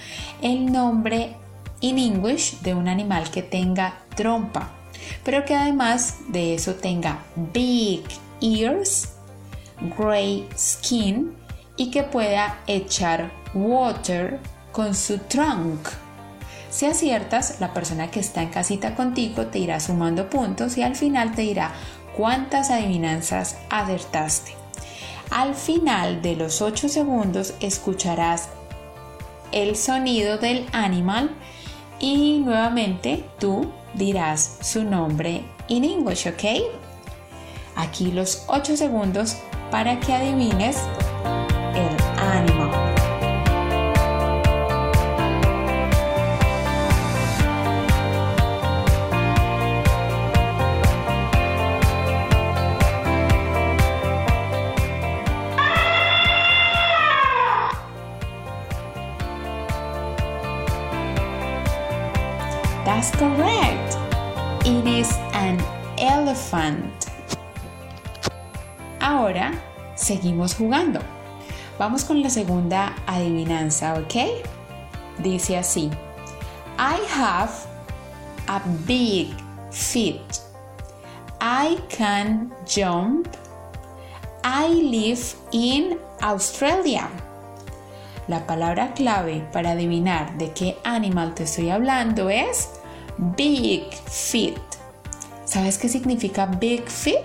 el 0.43 0.73
nombre 0.73 1.37
in 1.83 1.99
English 1.99 2.63
de 2.63 2.75
un 2.75 2.89
animal 2.89 3.31
que 3.31 3.45
tenga 3.45 3.99
trompa, 4.17 4.73
pero 5.25 5.45
que 5.45 5.55
además 5.55 6.17
de 6.29 6.55
eso 6.55 6.75
tenga 6.75 7.25
big 7.53 8.03
ears, 8.41 9.11
gray 9.97 10.49
skin 10.57 11.35
y 11.77 11.91
que 11.91 12.03
pueda 12.03 12.61
echar 12.67 13.31
water 13.55 14.39
con 14.73 14.95
su 14.95 15.19
trunk. 15.19 15.89
Si 16.71 16.85
aciertas, 16.85 17.61
la 17.61 17.73
persona 17.73 18.11
que 18.11 18.21
está 18.21 18.43
en 18.43 18.51
casita 18.51 18.95
contigo 18.95 19.47
te 19.47 19.59
irá 19.59 19.81
sumando 19.81 20.29
puntos 20.29 20.77
y 20.77 20.83
al 20.83 20.97
final 20.97 21.35
te 21.35 21.43
dirá 21.43 21.73
cuántas 22.17 22.71
adivinanzas 22.71 23.57
acertaste. 23.71 24.53
Al 25.31 25.55
final 25.55 26.23
de 26.23 26.37
los 26.37 26.63
8 26.63 26.89
segundos 26.89 27.55
escucharás 27.61 28.49
el 29.53 29.77
sonido 29.77 30.39
del 30.39 30.67
animal 30.73 31.31
y 32.01 32.39
nuevamente 32.39 33.25
tú 33.39 33.71
dirás 33.95 34.59
su 34.61 34.85
nombre 34.85 35.43
en 35.69 35.85
English, 35.85 36.29
¿ok? 36.29 36.63
Aquí 37.77 38.13
los 38.13 38.45
8 38.49 38.77
segundos 38.77 39.37
para 39.71 39.99
que 40.01 40.13
adivines 40.13 40.79
Ahora 69.01 69.53
seguimos 69.95 70.55
jugando. 70.55 71.01
Vamos 71.79 72.05
con 72.05 72.23
la 72.23 72.31
segunda 72.31 72.95
adivinanza, 73.07 73.95
¿ok? 73.95 74.15
Dice 75.19 75.59
así. 75.59 75.91
I 76.79 76.99
have 77.19 77.53
a 78.49 78.61
big 78.87 79.35
feet. 79.71 80.41
I 81.41 81.79
can 81.89 82.53
jump. 82.67 83.29
I 84.43 84.69
live 84.69 85.23
in 85.53 85.99
Australia. 86.21 87.09
La 88.29 88.47
palabra 88.47 88.93
clave 88.95 89.47
para 89.53 89.73
adivinar 89.73 90.37
de 90.39 90.53
qué 90.53 90.77
animal 90.85 91.35
te 91.35 91.45
estoy 91.45 91.71
hablando 91.71 92.29
es 92.29 92.71
big 93.37 93.93
feet. 94.07 94.66
¿Sabes 95.47 95.79
qué 95.79 95.89
significa 95.89 96.47
big 96.47 96.89
feet? 96.89 97.23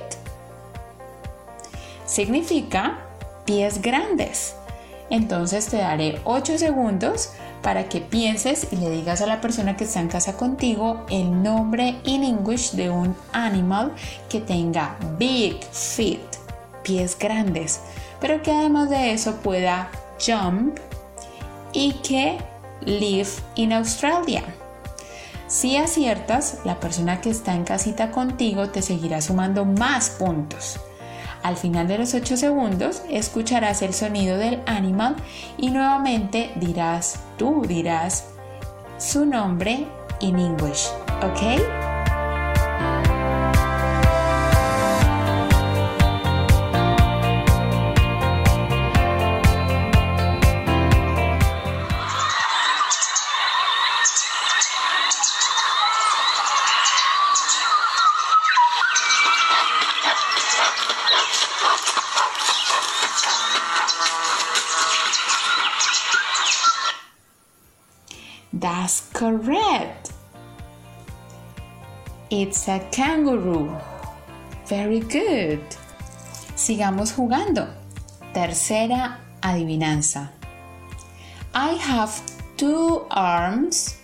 Significa 2.05 2.99
pies 3.45 3.81
grandes. 3.81 4.55
Entonces 5.09 5.65
te 5.67 5.77
daré 5.77 6.21
8 6.23 6.59
segundos 6.59 7.31
para 7.63 7.89
que 7.89 7.99
pienses 7.99 8.67
y 8.71 8.75
le 8.75 8.91
digas 8.91 9.21
a 9.21 9.25
la 9.25 9.41
persona 9.41 9.75
que 9.75 9.85
está 9.85 9.99
en 9.99 10.07
casa 10.07 10.37
contigo 10.37 11.05
el 11.09 11.41
nombre 11.41 11.95
in 12.05 12.23
English 12.23 12.71
de 12.73 12.91
un 12.91 13.15
animal 13.33 13.91
que 14.29 14.39
tenga 14.39 14.95
big 15.17 15.59
feet, 15.71 16.21
pies 16.83 17.17
grandes, 17.17 17.81
pero 18.19 18.41
que 18.43 18.51
además 18.51 18.91
de 18.91 19.13
eso 19.13 19.35
pueda 19.37 19.89
jump 20.23 20.77
y 21.73 21.93
que 22.03 22.37
live 22.85 23.29
in 23.55 23.73
Australia. 23.73 24.43
Si 25.51 25.75
aciertas, 25.75 26.59
la 26.63 26.79
persona 26.79 27.19
que 27.19 27.29
está 27.29 27.53
en 27.53 27.65
casita 27.65 28.09
contigo 28.09 28.69
te 28.69 28.81
seguirá 28.81 29.19
sumando 29.19 29.65
más 29.65 30.09
puntos. 30.11 30.79
Al 31.43 31.57
final 31.57 31.89
de 31.89 31.97
los 31.97 32.13
8 32.13 32.37
segundos 32.37 33.01
escucharás 33.09 33.81
el 33.81 33.93
sonido 33.93 34.37
del 34.37 34.61
animal 34.65 35.17
y 35.57 35.71
nuevamente 35.71 36.53
dirás, 36.55 37.19
tú 37.37 37.63
dirás 37.67 38.27
su 38.97 39.25
nombre 39.25 39.87
en 40.21 40.39
English, 40.39 40.87
¿ok? 41.21 41.90
Correct. 69.21 70.13
It's 72.31 72.67
a 72.67 72.79
kangaroo. 72.91 73.69
Very 74.65 75.01
good. 75.01 75.61
Sigamos 76.55 77.13
jugando. 77.13 77.67
Tercera 78.33 79.17
adivinanza. 79.43 80.31
I 81.53 81.73
have 81.73 82.19
two 82.57 83.05
arms. 83.11 83.95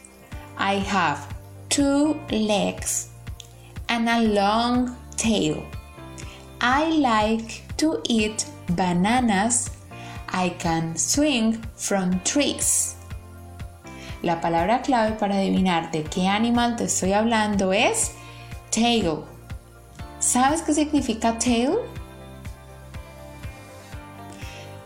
I 0.56 0.76
have 0.76 1.20
two 1.70 2.20
legs 2.30 3.10
and 3.90 4.08
a 4.08 4.22
long 4.22 4.96
tail. 5.16 5.66
I 6.62 6.92
like 6.92 7.64
to 7.78 8.04
eat 8.08 8.46
bananas. 8.70 9.72
I 10.30 10.50
can 10.60 10.96
swing 10.96 11.66
from 11.76 12.20
trees. 12.22 12.97
La 14.24 14.42
palabra 14.42 14.82
clave 14.82 15.12
para 15.14 15.36
adivinar 15.36 15.92
de 15.92 16.04
qué 16.04 16.28
animal 16.28 16.76
te 16.76 16.86
estoy 16.86 17.14
hablando 17.14 17.72
es 17.72 18.14
tail. 18.72 19.20
¿Sabes 20.20 20.64
qué 20.64 20.74
significa 20.74 21.38
tail? 21.38 21.74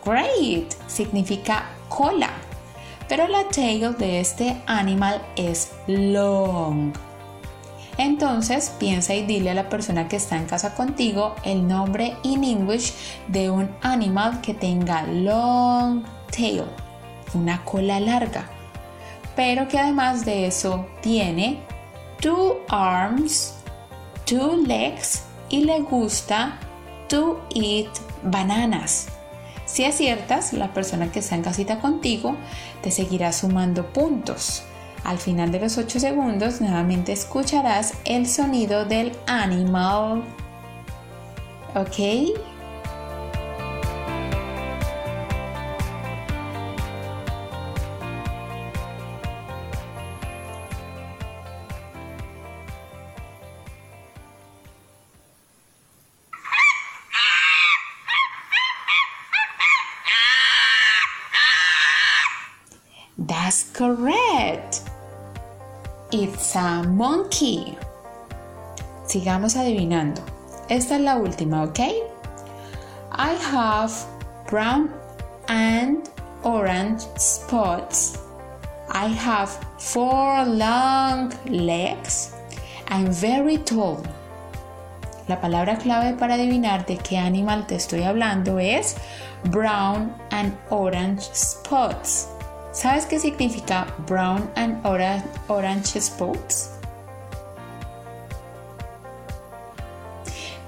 Great, 0.04 0.72
significa 0.86 1.64
cola. 1.88 2.30
Pero 3.08 3.26
la 3.28 3.48
tail 3.48 3.96
de 3.96 4.20
este 4.20 4.60
animal 4.66 5.22
es 5.36 5.72
long. 5.86 6.92
Entonces 7.98 8.72
piensa 8.78 9.14
y 9.14 9.24
dile 9.24 9.50
a 9.50 9.54
la 9.54 9.68
persona 9.68 10.08
que 10.08 10.16
está 10.16 10.36
en 10.36 10.46
casa 10.46 10.74
contigo 10.74 11.34
el 11.44 11.66
nombre 11.66 12.16
in 12.22 12.42
English 12.42 12.92
de 13.28 13.50
un 13.50 13.70
animal 13.82 14.40
que 14.40 14.54
tenga 14.54 15.02
long 15.04 16.02
tail, 16.30 16.64
una 17.34 17.62
cola 17.64 18.00
larga, 18.00 18.48
pero 19.36 19.68
que 19.68 19.78
además 19.78 20.24
de 20.24 20.46
eso 20.46 20.86
tiene 21.00 21.60
two 22.20 22.60
arms, 22.68 23.54
two 24.24 24.56
legs 24.66 25.22
y 25.48 25.64
le 25.64 25.80
gusta 25.80 26.58
to 27.08 27.40
eat 27.54 27.88
bananas. 28.22 29.08
Si 29.66 29.84
aciertas, 29.84 30.52
la 30.52 30.72
persona 30.72 31.10
que 31.10 31.20
está 31.20 31.34
en 31.34 31.42
casita 31.42 31.80
contigo 31.80 32.36
te 32.82 32.90
seguirá 32.90 33.32
sumando 33.32 33.86
puntos. 33.86 34.64
Al 35.04 35.18
final 35.18 35.50
de 35.50 35.60
los 35.60 35.78
8 35.78 35.98
segundos 35.98 36.60
nuevamente 36.60 37.12
escucharás 37.12 37.94
el 38.04 38.28
sonido 38.28 38.84
del 38.84 39.12
animal. 39.26 40.22
¿Ok? 41.74 42.51
Correct. 63.72 64.80
It's 66.10 66.56
a 66.56 66.82
monkey. 66.82 67.76
Sigamos 69.06 69.56
adivinando. 69.56 70.22
Esta 70.68 70.96
es 70.96 71.00
la 71.00 71.16
última, 71.16 71.64
¿ok? 71.64 71.80
I 73.12 73.34
have 73.52 73.92
brown 74.50 74.90
and 75.48 76.08
orange 76.44 77.02
spots. 77.16 78.18
I 78.88 79.06
have 79.06 79.50
four 79.78 80.44
long 80.46 81.32
legs. 81.46 82.34
I'm 82.88 83.12
very 83.12 83.58
tall. 83.58 84.02
La 85.28 85.40
palabra 85.40 85.78
clave 85.78 86.14
para 86.18 86.34
adivinar 86.34 86.84
de 86.86 86.98
qué 86.98 87.16
animal 87.16 87.66
te 87.66 87.76
estoy 87.76 88.02
hablando 88.02 88.58
es 88.58 88.96
brown 89.44 90.14
and 90.30 90.56
orange 90.70 91.22
spots. 91.32 92.28
¿Sabes 92.72 93.04
qué 93.04 93.18
significa 93.18 93.86
brown 94.06 94.50
and 94.56 94.80
orange 95.48 96.00
spots? 96.00 96.70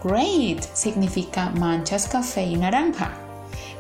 Great 0.03 0.63
significa 0.75 1.49
manchas 1.59 2.07
café 2.07 2.45
y 2.45 2.57
naranja. 2.57 3.11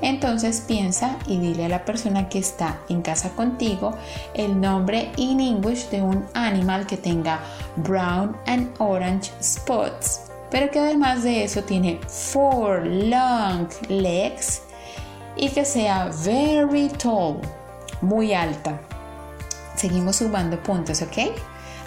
Entonces 0.00 0.62
piensa 0.66 1.18
y 1.26 1.36
dile 1.36 1.66
a 1.66 1.68
la 1.68 1.84
persona 1.84 2.30
que 2.30 2.38
está 2.38 2.78
en 2.88 3.02
casa 3.02 3.28
contigo 3.36 3.92
el 4.32 4.58
nombre 4.58 5.12
in 5.18 5.38
English 5.38 5.90
de 5.90 6.00
un 6.00 6.24
animal 6.32 6.86
que 6.86 6.96
tenga 6.96 7.40
brown 7.76 8.34
and 8.46 8.74
orange 8.78 9.32
spots, 9.42 10.30
pero 10.50 10.70
que 10.70 10.78
además 10.78 11.24
de 11.24 11.44
eso 11.44 11.62
tiene 11.62 12.00
four 12.08 12.86
long 12.86 13.68
legs 13.90 14.62
y 15.36 15.50
que 15.50 15.66
sea 15.66 16.10
very 16.24 16.88
tall 16.88 17.38
muy 18.04 18.34
alta. 18.34 18.80
Seguimos 19.74 20.16
sumando 20.16 20.62
puntos, 20.62 21.02
¿ok? 21.02 21.32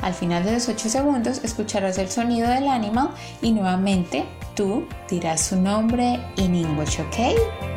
Al 0.02 0.14
final 0.14 0.44
de 0.44 0.54
los 0.54 0.68
8 0.68 0.90
segundos 0.90 1.42
escucharás 1.44 1.98
el 1.98 2.10
sonido 2.10 2.50
del 2.50 2.68
animal 2.68 3.10
y 3.42 3.52
nuevamente 3.52 4.26
tú 4.56 4.88
dirás 5.10 5.42
su 5.42 5.56
nombre 5.56 6.20
en 6.38 6.56
English, 6.56 7.00
¿ok? 7.02 7.77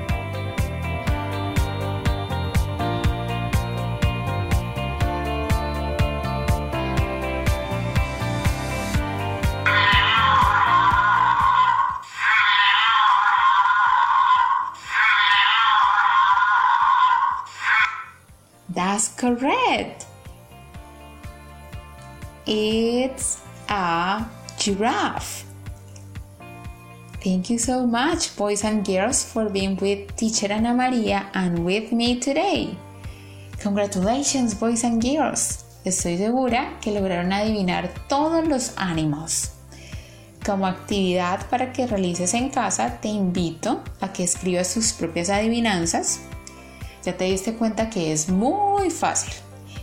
It's 22.53 23.39
a 23.69 24.27
giraffe. 24.59 25.45
Thank 27.23 27.49
you 27.51 27.59
so 27.61 27.87
much, 27.87 28.37
boys 28.37 28.65
and 28.65 28.85
girls, 28.85 29.25
for 29.25 29.49
being 29.49 29.77
with 29.77 30.17
teacher 30.17 30.53
Ana 30.53 30.75
Maria 30.75 31.31
and 31.33 31.65
with 31.65 31.93
me 31.93 32.19
today. 32.19 32.77
Congratulations, 33.61 34.55
boys 34.55 34.83
and 34.83 35.01
girls. 35.01 35.65
Estoy 35.85 36.19
segura 36.19 36.77
que 36.81 36.91
lograron 36.91 37.33
adivinar 37.33 37.89
todos 38.09 38.49
los 38.49 38.73
ánimos. 38.77 39.53
Como 40.45 40.67
actividad 40.67 41.47
para 41.51 41.73
que 41.73 41.87
realices 41.87 42.35
en 42.35 42.49
casa, 42.49 42.99
te 43.01 43.09
invito 43.09 43.81
a 44.01 44.13
que 44.13 44.25
escribas 44.25 44.75
tus 44.75 44.93
propias 44.93 45.31
adivinanzas 45.31 46.23
ya 47.05 47.17
te 47.17 47.25
diste 47.25 47.55
cuenta 47.55 47.89
que 47.89 48.13
es 48.13 48.29
muy 48.29 48.91
fácil. 48.91 49.33